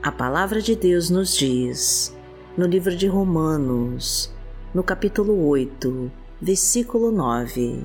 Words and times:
A 0.00 0.12
palavra 0.12 0.62
de 0.62 0.76
Deus 0.76 1.10
nos 1.10 1.34
diz, 1.34 2.16
no 2.56 2.66
livro 2.66 2.94
de 2.96 3.08
Romanos, 3.08 4.32
no 4.72 4.80
capítulo 4.80 5.48
8, 5.48 6.08
versículo 6.40 7.10
9. 7.10 7.82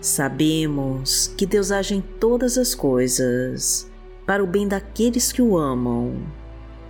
Sabemos 0.00 1.26
que 1.36 1.44
Deus 1.44 1.70
age 1.70 1.94
em 1.94 2.00
todas 2.00 2.56
as 2.56 2.74
coisas 2.74 3.86
para 4.24 4.42
o 4.42 4.46
bem 4.46 4.66
daqueles 4.66 5.30
que 5.30 5.42
o 5.42 5.58
amam, 5.58 6.14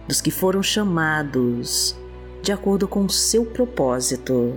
dos 0.06 0.20
que 0.20 0.30
foram 0.30 0.62
chamados 0.62 1.96
de 2.42 2.52
acordo 2.52 2.86
com 2.86 3.04
o 3.04 3.10
seu 3.10 3.44
propósito. 3.44 4.54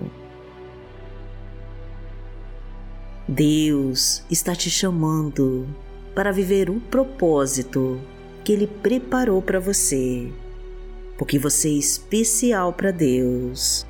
Deus 3.27 4.23
está 4.29 4.55
te 4.55 4.69
chamando 4.69 5.67
para 6.15 6.31
viver 6.31 6.69
o 6.69 6.79
propósito 6.79 7.99
que 8.43 8.53
Ele 8.53 8.65
preparou 8.65 9.41
para 9.41 9.59
você, 9.59 10.31
porque 11.17 11.37
você 11.37 11.67
é 11.67 11.73
especial 11.73 12.71
para 12.71 12.89
Deus 12.89 13.85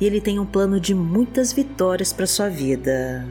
e 0.00 0.06
Ele 0.06 0.20
tem 0.20 0.38
um 0.38 0.46
plano 0.46 0.78
de 0.78 0.94
muitas 0.94 1.52
vitórias 1.52 2.12
para 2.12 2.26
sua 2.26 2.48
vida. 2.48 3.26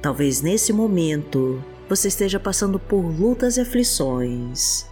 Talvez 0.00 0.40
nesse 0.40 0.72
momento 0.72 1.62
você 1.88 2.08
esteja 2.08 2.40
passando 2.40 2.78
por 2.78 3.00
lutas 3.00 3.58
e 3.58 3.60
aflições. 3.60 4.86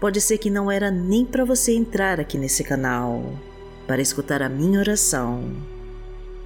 Pode 0.00 0.20
ser 0.20 0.38
que 0.38 0.50
não 0.50 0.70
era 0.70 0.90
nem 0.90 1.24
para 1.24 1.44
você 1.44 1.72
entrar 1.72 2.18
aqui 2.18 2.36
nesse 2.38 2.64
canal 2.64 3.38
para 3.86 4.02
escutar 4.02 4.42
a 4.42 4.48
minha 4.48 4.80
oração, 4.80 5.44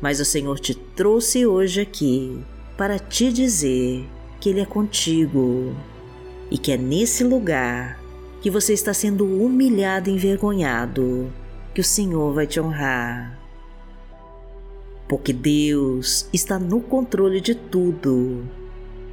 mas 0.00 0.20
o 0.20 0.24
Senhor 0.24 0.58
te 0.58 0.74
trouxe 0.74 1.46
hoje 1.46 1.80
aqui 1.80 2.42
para 2.77 2.98
te 2.98 3.33
dizer 3.33 4.06
que 4.43 4.48
Ele 4.51 4.61
é 4.61 4.67
contigo 4.67 5.73
e 6.51 6.59
que 6.59 6.73
é 6.73 6.77
nesse 6.77 7.23
lugar 7.23 8.03
que 8.41 8.51
você 8.51 8.73
está 8.73 8.93
sendo 8.93 9.25
humilhado 9.25 10.11
e 10.11 10.12
envergonhado 10.12 11.33
que 11.73 11.81
o 11.81 11.85
Senhor 11.85 12.35
vai 12.35 12.45
te 12.45 12.59
honrar. 12.59 13.39
Porque 15.09 15.33
Deus 15.33 16.29
está 16.33 16.59
no 16.59 16.81
controle 16.81 17.41
de 17.41 17.55
tudo 17.55 18.45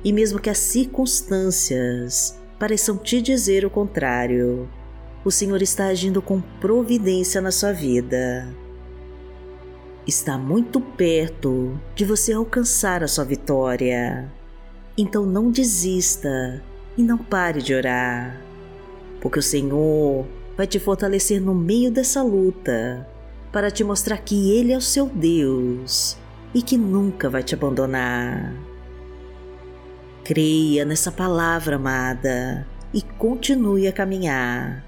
e 0.03 0.11
mesmo 0.11 0.39
que 0.39 0.49
as 0.49 0.57
circunstâncias 0.57 2.35
pareçam 2.57 2.97
te 2.97 3.21
dizer 3.21 3.63
o 3.63 3.69
contrário, 3.69 4.67
o 5.23 5.29
Senhor 5.29 5.61
está 5.61 5.89
agindo 5.89 6.23
com 6.23 6.41
providência 6.59 7.39
na 7.39 7.51
sua 7.51 7.71
vida. 7.71 8.51
Está 10.07 10.39
muito 10.39 10.81
perto 10.81 11.79
de 11.93 12.03
você 12.03 12.33
alcançar 12.33 13.03
a 13.03 13.07
sua 13.07 13.25
vitória. 13.25 14.38
Então 15.01 15.25
não 15.25 15.49
desista 15.49 16.61
e 16.97 17.01
não 17.01 17.17
pare 17.17 17.61
de 17.61 17.73
orar, 17.73 18.37
porque 19.21 19.39
o 19.39 19.41
Senhor 19.41 20.27
vai 20.57 20.67
te 20.67 20.77
fortalecer 20.77 21.39
no 21.39 21.55
meio 21.55 21.89
dessa 21.89 22.21
luta 22.21 23.07
para 23.49 23.71
te 23.71 23.81
mostrar 23.81 24.17
que 24.17 24.51
Ele 24.51 24.73
é 24.73 24.77
o 24.77 24.81
seu 24.81 25.05
Deus 25.05 26.17
e 26.53 26.61
que 26.61 26.77
nunca 26.77 27.29
vai 27.29 27.41
te 27.41 27.55
abandonar. 27.55 28.53
Creia 30.25 30.83
nessa 30.83 31.13
palavra 31.13 31.77
amada 31.77 32.67
e 32.93 33.01
continue 33.01 33.87
a 33.87 33.93
caminhar, 33.93 34.83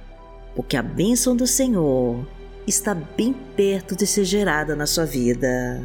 porque 0.58 0.76
a 0.76 0.84
bênção 0.84 1.38
do 1.38 1.48
Senhor 1.48 2.28
está 2.68 2.94
bem 2.94 3.32
perto 3.56 3.96
de 3.96 4.06
ser 4.06 4.26
gerada 4.26 4.76
na 4.76 4.86
sua 4.86 5.06
vida. 5.06 5.82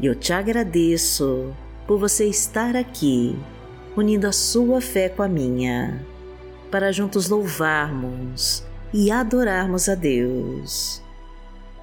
E 0.00 0.06
eu 0.06 0.16
te 0.16 0.32
agradeço 0.32 1.54
por 1.88 1.98
você 1.98 2.26
estar 2.26 2.76
aqui, 2.76 3.34
unindo 3.96 4.26
a 4.26 4.32
sua 4.32 4.78
fé 4.78 5.08
com 5.08 5.22
a 5.22 5.28
minha, 5.28 6.06
para 6.70 6.92
juntos 6.92 7.30
louvarmos 7.30 8.62
e 8.92 9.10
adorarmos 9.10 9.88
a 9.88 9.94
Deus. 9.94 11.02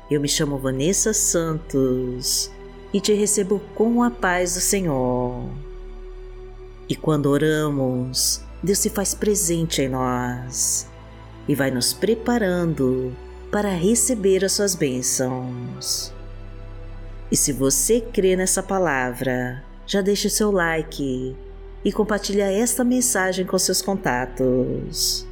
Eu 0.10 0.22
me 0.22 0.28
chamo 0.28 0.60
Vanessa 0.60 1.12
Santos 1.12 2.52
e 2.94 3.02
te 3.02 3.14
recebo 3.14 3.60
com 3.74 4.04
a 4.04 4.12
paz 4.12 4.54
do 4.54 4.62
Senhor. 4.62 5.50
E 6.88 6.96
quando 6.96 7.26
oramos, 7.26 8.44
Deus 8.62 8.78
se 8.78 8.92
faz 8.92 9.16
presente 9.16 9.82
em 9.82 9.90
nós 9.90 10.88
e 11.48 11.56
vai 11.56 11.72
nos 11.72 11.94
preparando 11.94 13.12
para 13.52 13.70
receber 13.70 14.46
as 14.46 14.52
suas 14.52 14.76
bênçãos. 14.76 16.14
E 17.32 17.36
se 17.36 17.52
você 17.52 18.00
crê 18.00 18.36
nessa 18.36 18.62
palavra, 18.62 19.64
já 19.86 20.02
deixe 20.02 20.30
seu 20.30 20.52
like 20.52 21.36
e 21.84 21.92
compartilha 21.92 22.52
esta 22.52 22.84
mensagem 22.84 23.46
com 23.46 23.58
seus 23.60 23.82
contatos. 23.82 25.28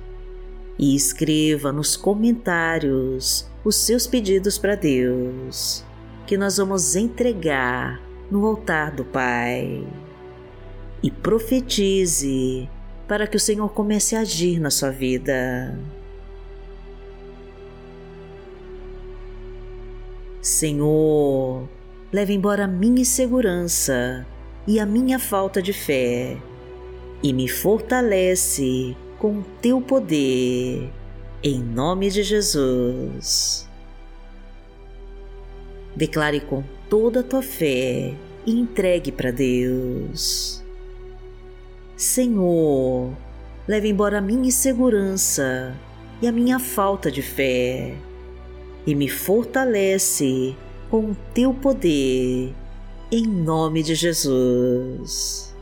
E 0.78 0.96
escreva 0.96 1.72
nos 1.72 1.96
comentários 1.96 3.50
os 3.64 3.76
seus 3.76 4.06
pedidos 4.06 4.58
para 4.58 4.76
Deus, 4.76 5.84
que 6.28 6.38
nós 6.38 6.58
vamos 6.58 6.96
entregar 6.96 8.02
no 8.30 8.46
altar 8.46 8.92
do 8.92 9.04
Pai. 9.04 9.88
E 11.02 11.10
profetize 11.10 12.70
para 13.08 13.28
que 13.28 13.38
o 13.38 13.40
Senhor 13.40 13.70
comece 13.70 14.16
a 14.16 14.22
agir 14.22 14.60
na 14.60 14.70
sua 14.70 14.90
vida. 14.90 15.78
Senhor, 20.42 21.68
leve 22.12 22.34
embora 22.34 22.68
minha 22.68 23.02
insegurança 23.02 24.26
e 24.66 24.80
a 24.80 24.86
minha 24.86 25.20
falta 25.20 25.62
de 25.62 25.74
fé, 25.74 26.38
e 27.22 27.34
me 27.34 27.48
fortalece 27.48 28.96
com 29.20 29.40
o 29.40 29.44
teu 29.62 29.82
poder, 29.82 30.90
em 31.44 31.60
nome 31.62 32.10
de 32.10 32.24
Jesus. 32.24 33.68
Declare 35.96 36.40
com 36.40 36.64
toda 36.90 37.20
a 37.20 37.24
tua 37.24 37.42
fé 37.42 38.14
e 38.46 38.52
entregue 38.52 39.12
para 39.12 39.32
Deus. 39.32 40.64
Senhor, 41.98 43.12
leve 43.68 43.90
embora 43.90 44.18
a 44.18 44.22
minha 44.22 44.48
insegurança 44.48 45.76
e 46.22 46.28
a 46.28 46.32
minha 46.32 46.58
falta 46.58 47.12
de 47.12 47.22
fé, 47.22 47.96
e 48.88 48.96
me 48.96 49.10
fortalece 49.10 50.56
com 50.90 51.12
o 51.12 51.18
teu 51.34 51.54
poder 51.54 52.54
em 53.14 53.28
nome 53.28 53.84
de 53.84 53.94
Jesus. 53.94 55.54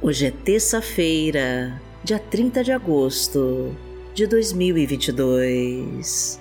Hoje 0.00 0.26
é 0.26 0.30
terça-feira, 0.30 1.82
dia 2.04 2.20
30 2.20 2.62
de 2.62 2.70
agosto 2.70 3.74
de 4.14 4.28
2022 4.28 6.40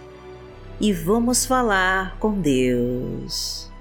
e 0.79 0.93
vamos 0.93 1.43
falar 1.43 2.19
com 2.19 2.39
Deus. 2.39 3.71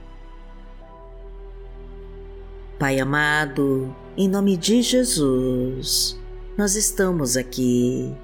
Pai 2.78 2.98
amado, 2.98 3.94
em 4.16 4.30
nome 4.30 4.56
de 4.56 4.80
Jesus, 4.80 6.18
nós 6.56 6.74
estamos 6.74 7.36
aqui 7.36 8.16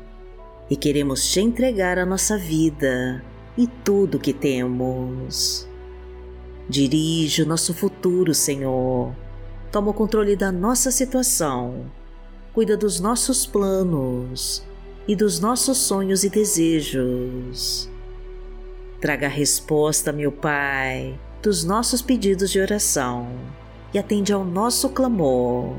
e 0.73 0.77
queremos 0.77 1.31
te 1.31 1.39
entregar 1.39 1.99
a 1.99 2.07
nossa 2.07 2.39
vida 2.39 3.23
e 3.59 3.67
tudo 3.67 4.19
que 4.19 4.33
temos. 4.33 5.69
Dirige 6.67 7.43
o 7.43 7.47
nosso 7.47 7.75
futuro, 7.75 8.33
Senhor. 8.33 9.15
Toma 9.71 9.91
o 9.91 9.93
controle 9.93 10.35
da 10.35 10.51
nossa 10.51 10.91
situação. 10.91 11.93
Cuida 12.55 12.75
dos 12.75 13.01
nossos 13.01 13.45
planos 13.45 14.65
e 15.07 15.15
dos 15.15 15.39
nossos 15.41 15.77
sonhos 15.77 16.25
e 16.25 16.31
desejos. 16.31 17.91
Traga 18.99 19.27
a 19.27 19.31
resposta, 19.31 20.11
meu 20.11 20.33
Pai, 20.33 21.21
dos 21.43 21.65
nossos 21.65 22.01
pedidos 22.01 22.51
de 22.51 22.59
oração 22.59 23.29
e 23.93 23.99
atende 23.99 24.33
ao 24.33 24.43
nosso 24.43 24.89
clamor. 24.89 25.77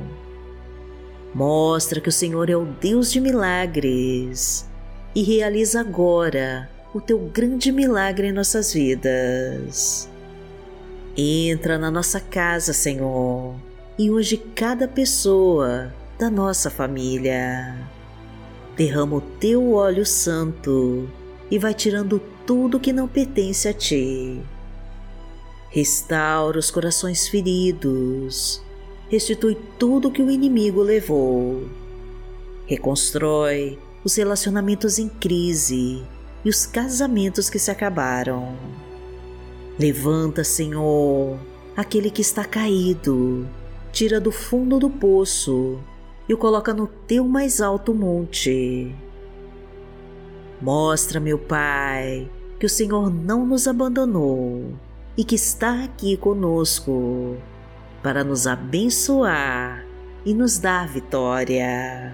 Mostra 1.33 1.99
que 1.99 2.09
o 2.09 2.11
Senhor 2.11 2.47
é 2.47 2.55
o 2.55 2.65
Deus 2.79 3.11
de 3.11 3.19
milagres 3.19 4.71
e 5.15 5.21
realiza 5.21 5.79
agora 5.79 6.69
o 6.93 6.99
teu 6.99 7.19
grande 7.19 7.71
milagre 7.71 8.27
em 8.27 8.31
nossas 8.31 8.73
vidas. 8.73 10.09
Entra 11.15 11.77
na 11.77 11.91
nossa 11.91 12.19
casa, 12.19 12.73
Senhor, 12.73 13.55
e 13.97 14.09
unge 14.09 14.37
cada 14.37 14.87
pessoa 14.87 15.93
da 16.17 16.29
nossa 16.29 16.69
família. 16.69 17.77
Derrama 18.75 19.17
o 19.17 19.21
teu 19.21 19.73
óleo 19.73 20.05
santo 20.05 21.07
e 21.51 21.59
vai 21.59 21.73
tirando 21.73 22.19
tudo 22.45 22.79
que 22.79 22.91
não 22.91 23.07
pertence 23.07 23.67
a 23.67 23.73
ti. 23.73 24.41
Restaura 25.69 26.57
os 26.57 26.71
corações 26.71 27.27
feridos, 27.27 28.61
restitui 29.09 29.57
tudo 29.77 30.11
que 30.11 30.21
o 30.21 30.29
inimigo 30.29 30.81
levou, 30.81 31.67
reconstrói 32.67 33.77
os 34.03 34.15
relacionamentos 34.15 34.99
em 34.99 35.07
crise 35.07 36.03
e 36.43 36.49
os 36.49 36.65
casamentos 36.65 37.49
que 37.49 37.57
se 37.57 37.71
acabaram. 37.71 38.55
Levanta, 39.79 40.43
Senhor, 40.43 41.39
aquele 41.75 42.11
que 42.11 42.21
está 42.21 42.43
caído, 42.45 43.47
tira 43.91 44.19
do 44.19 44.31
fundo 44.31 44.77
do 44.77 44.89
poço 44.89 45.79
e 46.27 46.33
o 46.33 46.37
coloca 46.37 46.73
no 46.73 46.87
teu 46.87 47.27
mais 47.27 47.61
alto 47.61 47.93
monte. 47.93 48.93
Mostra, 50.61 51.19
meu 51.19 51.37
Pai, 51.37 52.29
que 52.59 52.65
o 52.65 52.69
Senhor 52.69 53.09
não 53.09 53.45
nos 53.45 53.67
abandonou 53.67 54.73
e 55.17 55.23
que 55.23 55.35
está 55.35 55.83
aqui 55.83 56.15
conosco 56.17 57.37
para 58.01 58.23
nos 58.23 58.47
abençoar 58.47 59.85
e 60.25 60.33
nos 60.33 60.57
dar 60.57 60.87
vitória. 60.87 62.13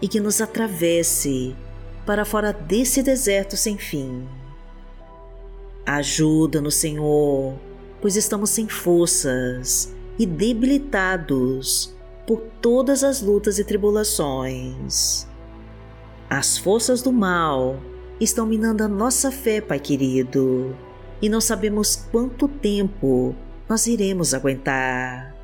e 0.00 0.08
que 0.08 0.20
nos 0.20 0.40
atravesse 0.40 1.54
para 2.06 2.24
fora 2.24 2.52
desse 2.52 3.02
deserto 3.02 3.56
sem 3.56 3.76
fim 3.76 4.26
Ajuda-nos, 5.86 6.76
Senhor, 6.76 7.58
pois 8.00 8.14
estamos 8.14 8.50
sem 8.50 8.68
forças 8.68 9.92
e 10.18 10.26
debilitados 10.26 11.92
por 12.26 12.40
todas 12.60 13.02
as 13.02 13.20
lutas 13.20 13.58
e 13.58 13.64
tribulações. 13.64 15.26
As 16.28 16.56
forças 16.56 17.02
do 17.02 17.12
mal 17.12 17.76
estão 18.20 18.46
minando 18.46 18.84
a 18.84 18.88
nossa 18.88 19.32
fé, 19.32 19.60
Pai 19.60 19.80
querido, 19.80 20.76
e 21.20 21.28
não 21.28 21.40
sabemos 21.40 21.96
quanto 21.96 22.46
tempo 22.46 23.34
nós 23.68 23.88
iremos 23.88 24.32
aguentar. 24.32 25.34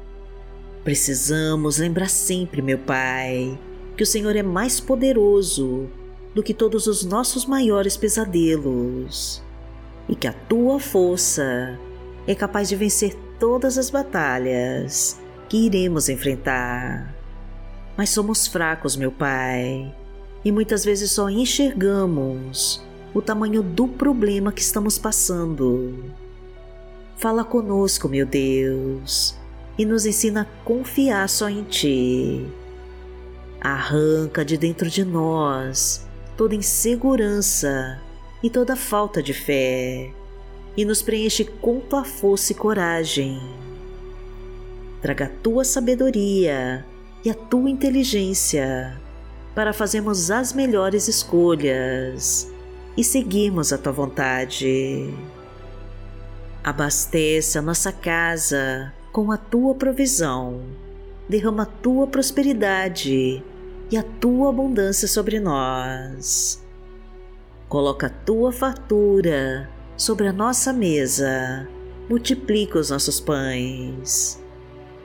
Precisamos 0.85 1.79
lembrar 1.79 2.09
sempre, 2.09 2.63
meu 2.63 2.79
Pai, 2.79 3.59
que 3.97 4.03
o 4.03 4.07
Senhor 4.07 4.37
é 4.37 4.43
mais 4.43 4.79
poderoso 4.79 5.89
do 6.35 6.43
que 6.43 6.53
todos 6.53 6.87
os 6.87 7.05
nossos 7.05 7.47
maiores 7.47 7.97
pesadelos 7.97 9.43
e 10.09 10.15
que 10.15 10.27
a 10.27 10.33
tua 10.33 10.79
força 10.79 11.79
é 12.27 12.35
capaz 12.35 12.69
de 12.69 12.77
vencer 12.77 13.17
todas 13.39 13.79
as 13.79 13.89
batalhas 13.89 15.19
que 15.49 15.57
iremos 15.65 16.09
enfrentar. 16.09 17.15
Mas 17.97 18.11
somos 18.11 18.47
fracos, 18.47 18.97
meu 18.97 19.11
Pai, 19.11 19.95
e 20.45 20.53
muitas 20.53 20.85
vezes 20.85 21.13
só 21.13 21.31
enxergamos 21.31 22.85
o 23.15 23.23
tamanho 23.23 23.63
do 23.63 23.89
problema 23.89 24.53
que 24.53 24.61
estamos 24.61 24.99
passando. 24.99 26.05
Fala 27.17 27.45
conosco, 27.45 28.11
meu 28.11 28.27
Deus, 28.27 29.35
e 29.79 29.87
nos 29.87 30.05
ensina 30.05 30.43
a 30.43 30.65
confiar 30.65 31.27
só 31.31 31.49
em 31.49 31.63
Ti. 31.63 32.47
Arranca 33.69 34.45
de 34.45 34.57
dentro 34.57 34.89
de 34.89 35.05
nós 35.05 36.07
toda 36.37 36.55
insegurança 36.55 38.01
e 38.41 38.49
toda 38.49 38.77
falta 38.77 39.21
de 39.21 39.35
fé, 39.35 40.13
e 40.77 40.85
nos 40.85 41.03
preenche 41.03 41.45
com 41.45 41.81
tua 41.81 42.05
força 42.05 42.53
e 42.53 42.55
coragem. 42.55 43.41
Traga 45.03 45.25
a 45.25 45.43
tua 45.43 45.65
sabedoria 45.65 46.87
e 47.25 47.29
a 47.29 47.35
tua 47.35 47.69
inteligência 47.69 48.97
para 49.53 49.73
fazermos 49.73 50.31
as 50.31 50.53
melhores 50.53 51.09
escolhas 51.09 52.49
e 52.97 53.03
seguirmos 53.03 53.73
a 53.73 53.79
tua 53.79 53.91
vontade. 53.91 55.13
Abastece 56.63 57.59
a 57.59 57.63
nossa 57.63 57.91
casa 57.91 58.95
com 59.11 59.33
a 59.33 59.37
tua 59.37 59.75
provisão, 59.75 60.61
derrama 61.29 61.65
a 61.65 61.67
tua 61.67 62.07
prosperidade 62.07 63.43
e 63.91 63.97
a 63.97 64.03
tua 64.03 64.51
abundância 64.51 65.07
sobre 65.07 65.39
nós 65.39 66.65
Coloca 67.69 68.07
a 68.07 68.11
tua 68.11 68.53
fartura 68.53 69.69
sobre 69.97 70.29
a 70.29 70.33
nossa 70.33 70.73
mesa, 70.73 71.67
multiplica 72.09 72.79
os 72.79 72.91
nossos 72.91 73.19
pães. 73.19 74.41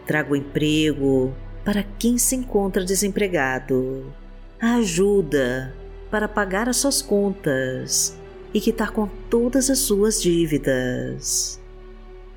Traga 0.06 0.32
o 0.32 0.36
emprego 0.36 1.34
para 1.66 1.82
quem 1.82 2.20
se 2.20 2.36
encontra 2.36 2.86
desempregado, 2.86 4.14
a 4.62 4.76
ajuda 4.76 5.74
para 6.12 6.28
pagar 6.28 6.70
as 6.70 6.78
suas 6.78 7.02
contas 7.02 8.16
e 8.54 8.62
quitar 8.62 8.92
com 8.92 9.08
todas 9.28 9.72
as 9.72 9.80
suas 9.80 10.22
dívidas. 10.22 11.60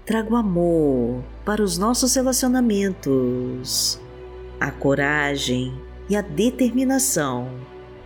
Traga 0.06 0.32
o 0.32 0.36
amor 0.36 1.22
para 1.44 1.62
os 1.62 1.76
nossos 1.76 2.14
relacionamentos, 2.14 4.00
a 4.58 4.70
coragem 4.70 5.74
e 6.08 6.16
a 6.16 6.20
determinação 6.20 7.48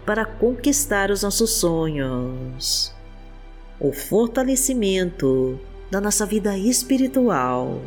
para 0.06 0.24
conquistar 0.24 1.10
os 1.10 1.22
nossos 1.22 1.50
sonhos, 1.50 2.94
o 3.78 3.92
fortalecimento 3.92 5.60
da 5.90 6.00
nossa 6.00 6.24
vida 6.24 6.56
espiritual 6.56 7.82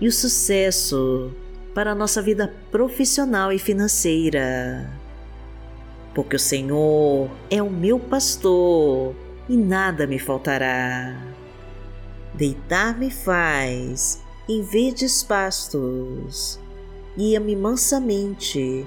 e 0.00 0.08
o 0.08 0.12
sucesso 0.12 1.32
para 1.74 1.92
a 1.92 1.94
nossa 1.94 2.20
vida 2.20 2.54
profissional 2.70 3.52
e 3.52 3.58
financeira. 3.58 4.90
Porque 6.14 6.36
o 6.36 6.38
Senhor 6.38 7.30
é 7.50 7.62
o 7.62 7.70
meu 7.70 7.98
pastor 7.98 9.14
e 9.48 9.56
nada 9.56 10.06
me 10.06 10.18
faltará. 10.18 11.18
Deitar-me 12.34 13.10
faz 13.10 14.22
em 14.48 14.62
verdes 14.62 15.22
pastos, 15.22 16.60
guia-me 17.16 17.56
mansamente 17.56 18.86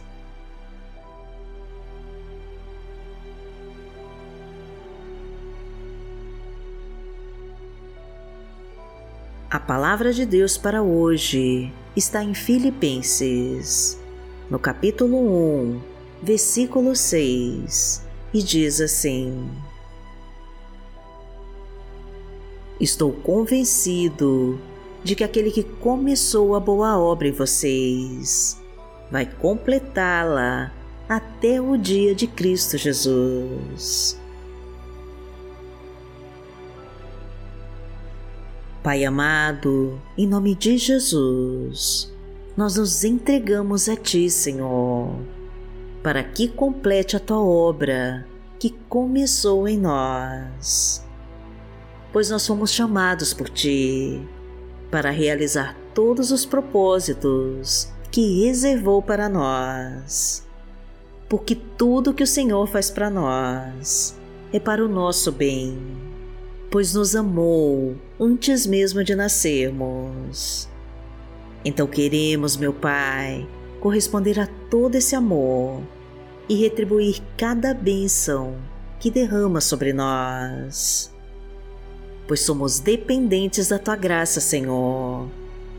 A 9.51 9.59
palavra 9.59 10.13
de 10.13 10.25
Deus 10.25 10.57
para 10.57 10.81
hoje 10.81 11.73
está 11.93 12.23
em 12.23 12.33
Filipenses, 12.33 13.99
no 14.49 14.57
capítulo 14.57 15.17
1, 15.17 15.81
versículo 16.23 16.95
6, 16.95 18.01
e 18.33 18.41
diz 18.41 18.79
assim: 18.79 19.51
Estou 22.79 23.11
convencido 23.11 24.57
de 25.03 25.17
que 25.17 25.23
aquele 25.25 25.51
que 25.51 25.63
começou 25.63 26.55
a 26.55 26.59
boa 26.61 26.97
obra 26.97 27.27
em 27.27 27.33
vocês 27.33 28.57
vai 29.11 29.25
completá-la 29.25 30.71
até 31.09 31.59
o 31.59 31.75
dia 31.75 32.15
de 32.15 32.25
Cristo 32.25 32.77
Jesus. 32.77 34.20
Pai 38.83 39.05
amado, 39.05 40.01
em 40.17 40.25
nome 40.25 40.55
de 40.55 40.75
Jesus, 40.75 42.11
nós 42.57 42.77
nos 42.77 43.03
entregamos 43.03 43.87
a 43.87 43.95
Ti, 43.95 44.27
Senhor, 44.27 45.19
para 46.01 46.23
que 46.23 46.47
complete 46.47 47.15
a 47.15 47.19
Tua 47.19 47.39
obra 47.39 48.25
que 48.57 48.71
começou 48.89 49.67
em 49.67 49.77
nós. 49.77 51.05
Pois 52.11 52.31
nós 52.31 52.47
fomos 52.47 52.71
chamados 52.71 53.35
por 53.35 53.49
Ti 53.49 54.27
para 54.89 55.11
realizar 55.11 55.77
todos 55.93 56.31
os 56.31 56.43
propósitos 56.43 57.87
que 58.11 58.45
reservou 58.45 58.99
para 58.99 59.29
nós. 59.29 60.43
Porque 61.29 61.53
tudo 61.55 62.15
que 62.15 62.23
o 62.23 62.27
Senhor 62.27 62.65
faz 62.65 62.89
para 62.89 63.11
nós 63.11 64.19
é 64.51 64.59
para 64.59 64.83
o 64.83 64.89
nosso 64.89 65.31
bem, 65.31 65.77
pois 66.71 66.95
nos 66.95 67.15
amou 67.15 67.95
antes 68.19 68.65
mesmo 68.65 69.03
de 69.03 69.13
nascermos. 69.13 70.67
Então 71.63 71.85
queremos, 71.85 72.57
meu 72.57 72.73
Pai, 72.73 73.47
corresponder 73.79 74.39
a 74.39 74.47
todo 74.69 74.95
esse 74.95 75.15
amor 75.15 75.83
e 76.49 76.55
retribuir 76.55 77.21
cada 77.37 77.73
bênção 77.73 78.55
que 78.99 79.11
derrama 79.11 79.61
sobre 79.61 79.93
nós 79.93 81.11
pois 82.31 82.39
somos 82.39 82.79
dependentes 82.79 83.67
da 83.67 83.77
tua 83.77 83.97
graça, 83.97 84.39
Senhor, 84.39 85.27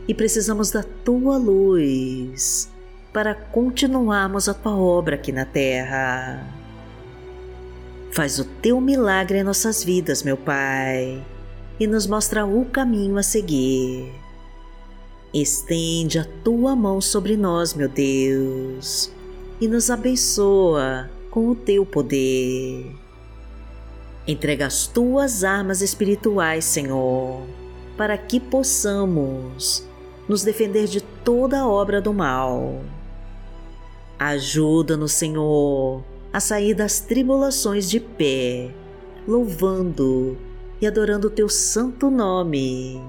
e 0.07 0.13
precisamos 0.13 0.69
da 0.69 0.83
tua 0.83 1.35
luz 1.35 2.69
para 3.11 3.33
continuarmos 3.33 4.47
a 4.47 4.53
tua 4.53 4.75
obra 4.77 5.15
aqui 5.15 5.31
na 5.31 5.45
terra. 5.45 6.62
Faz 8.13 8.37
o 8.37 8.45
teu 8.45 8.79
milagre 8.79 9.39
em 9.39 9.43
nossas 9.43 9.83
vidas, 9.83 10.21
meu 10.21 10.37
Pai, 10.37 11.25
e 11.79 11.87
nos 11.87 12.05
mostra 12.05 12.45
o 12.45 12.63
caminho 12.63 13.17
a 13.17 13.23
seguir. 13.23 14.13
Estende 15.33 16.19
a 16.19 16.25
tua 16.43 16.75
mão 16.75 17.01
sobre 17.01 17.35
nós, 17.35 17.73
meu 17.73 17.89
Deus, 17.89 19.11
e 19.59 19.67
nos 19.67 19.89
abençoa 19.89 21.09
com 21.31 21.49
o 21.49 21.55
teu 21.55 21.87
poder. 21.87 22.95
Entrega 24.27 24.67
as 24.67 24.85
tuas 24.85 25.43
armas 25.43 25.81
espirituais, 25.81 26.65
Senhor, 26.65 27.41
para 27.97 28.15
que 28.15 28.39
possamos 28.39 29.83
nos 30.29 30.43
defender 30.43 30.85
de 30.85 31.01
toda 31.01 31.67
obra 31.67 31.99
do 31.99 32.13
mal. 32.13 32.79
Ajuda-nos, 34.19 35.13
Senhor, 35.13 36.03
a 36.33 36.39
sair 36.39 36.73
das 36.73 36.99
tribulações 36.99 37.87
de 37.87 37.99
pé, 37.99 38.71
louvando 39.27 40.35
e 40.81 40.87
adorando 40.87 41.27
o 41.27 41.29
teu 41.29 41.47
santo 41.47 42.09
nome. 42.09 42.99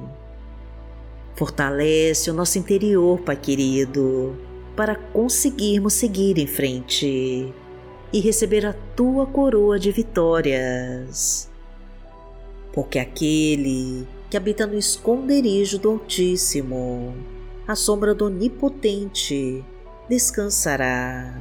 Fortalece 1.35 2.31
o 2.31 2.35
nosso 2.35 2.59
interior, 2.59 3.19
Pai 3.21 3.37
querido, 3.37 4.37
para 4.76 4.95
conseguirmos 4.95 5.95
seguir 5.95 6.38
em 6.38 6.47
frente 6.47 7.52
e 8.12 8.21
receber 8.21 8.66
a 8.66 8.75
tua 8.95 9.26
coroa 9.26 9.78
de 9.78 9.90
vitórias. 9.90 11.50
Porque 12.75 12.99
aquele 12.99 14.07
que 14.28 14.37
habita 14.37 14.66
no 14.66 14.78
esconderijo 14.78 15.78
do 15.78 15.90
Altíssimo, 15.90 17.14
à 17.66 17.75
sombra 17.75 18.14
do 18.14 18.26
Onipotente, 18.26 19.64
descansará. 20.09 21.40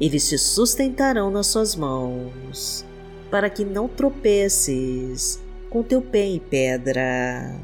Eles 0.00 0.28
te 0.28 0.38
sustentarão 0.38 1.30
nas 1.30 1.48
suas 1.48 1.74
mãos, 1.74 2.84
para 3.30 3.50
que 3.50 3.64
não 3.64 3.88
tropeces 3.88 5.40
com 5.68 5.82
teu 5.82 6.00
pé 6.00 6.24
em 6.24 6.38
pedra. 6.38 7.54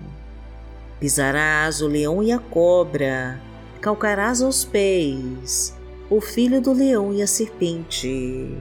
Pisarás 0.98 1.80
o 1.80 1.86
leão 1.86 2.22
e 2.22 2.32
a 2.32 2.38
cobra, 2.38 3.40
calcarás 3.80 4.42
aos 4.42 4.64
pés 4.64 5.74
o 6.10 6.20
filho 6.20 6.60
do 6.60 6.72
leão 6.72 7.14
e 7.14 7.22
a 7.22 7.26
serpente. 7.26 8.56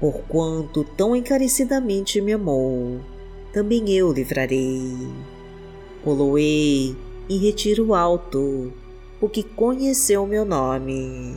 Porquanto 0.00 0.84
tão 0.84 1.16
encarecidamente 1.16 2.20
me 2.20 2.32
amou, 2.32 3.00
também 3.52 3.90
eu 3.90 4.12
livrarei. 4.12 4.94
Poloei 6.04 6.94
em 7.28 7.38
retiro 7.38 7.94
alto, 7.94 8.72
porque 9.18 9.42
conheceu 9.42 10.26
meu 10.26 10.44
nome. 10.44 11.36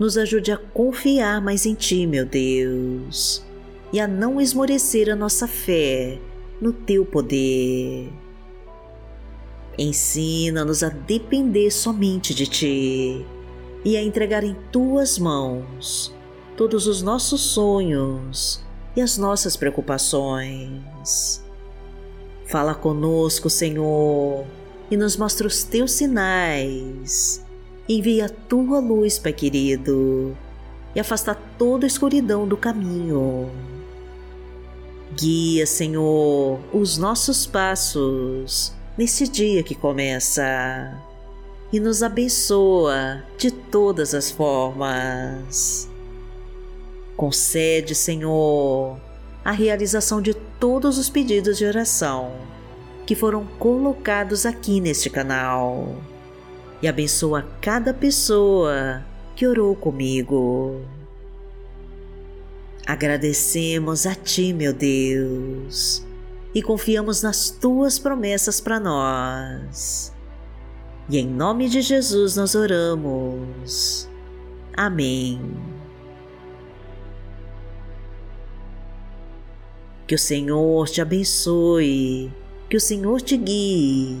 nos 0.00 0.18
ajude 0.18 0.50
a 0.50 0.56
confiar 0.56 1.40
mais 1.40 1.64
em 1.64 1.74
Ti, 1.74 2.06
meu 2.06 2.26
Deus, 2.26 3.44
e 3.92 4.00
a 4.00 4.08
não 4.08 4.40
esmorecer 4.40 5.08
a 5.08 5.14
nossa 5.14 5.46
fé 5.46 6.18
no 6.60 6.72
Teu 6.72 7.04
poder 7.04 8.10
Ensina-nos 9.82 10.82
a 10.82 10.90
depender 10.90 11.70
somente 11.70 12.34
de 12.34 12.46
Ti 12.46 13.26
e 13.82 13.96
a 13.96 14.02
entregar 14.02 14.44
em 14.44 14.54
Tuas 14.70 15.18
mãos 15.18 16.14
todos 16.54 16.86
os 16.86 17.00
nossos 17.00 17.40
sonhos 17.40 18.62
e 18.94 19.00
as 19.00 19.16
nossas 19.16 19.56
preocupações. 19.56 21.42
Fala 22.44 22.74
conosco, 22.74 23.48
Senhor, 23.48 24.44
e 24.90 24.98
nos 24.98 25.16
mostra 25.16 25.46
os 25.46 25.62
Teus 25.62 25.92
sinais. 25.92 27.42
Envia 27.92 28.26
a 28.26 28.28
Tua 28.28 28.78
luz, 28.78 29.18
Pai 29.18 29.32
querido, 29.32 30.36
e 30.94 31.00
afasta 31.00 31.34
toda 31.34 31.84
a 31.84 31.88
escuridão 31.88 32.46
do 32.46 32.56
caminho. 32.56 33.50
Guia, 35.12 35.66
Senhor, 35.66 36.60
os 36.72 36.96
nossos 36.96 37.46
passos 37.46 38.72
nesse 38.96 39.26
dia 39.26 39.64
que 39.64 39.74
começa 39.74 41.02
e 41.72 41.80
nos 41.80 42.00
abençoa 42.00 43.24
de 43.36 43.50
todas 43.50 44.14
as 44.14 44.30
formas. 44.30 45.90
Concede, 47.16 47.96
Senhor, 47.96 49.00
a 49.44 49.50
realização 49.50 50.22
de 50.22 50.32
todos 50.32 50.96
os 50.96 51.10
pedidos 51.10 51.58
de 51.58 51.64
oração 51.64 52.30
que 53.04 53.16
foram 53.16 53.44
colocados 53.58 54.46
aqui 54.46 54.80
neste 54.80 55.10
canal 55.10 55.96
e 56.82 56.88
abençoa 56.88 57.46
cada 57.60 57.92
pessoa 57.92 59.04
que 59.36 59.46
orou 59.46 59.76
comigo. 59.76 60.80
Agradecemos 62.86 64.06
a 64.06 64.14
Ti, 64.14 64.52
meu 64.52 64.72
Deus, 64.72 66.04
e 66.54 66.62
confiamos 66.62 67.22
nas 67.22 67.50
Tuas 67.50 67.98
promessas 67.98 68.60
para 68.60 68.80
nós. 68.80 70.12
E 71.08 71.18
em 71.18 71.26
nome 71.26 71.68
de 71.68 71.82
Jesus 71.82 72.36
nós 72.36 72.54
oramos. 72.54 74.08
Amém. 74.76 75.40
Que 80.06 80.14
o 80.14 80.18
Senhor 80.18 80.88
te 80.88 81.00
abençoe, 81.00 82.32
que 82.68 82.76
o 82.76 82.80
Senhor 82.80 83.20
te 83.20 83.36
guie 83.36 84.20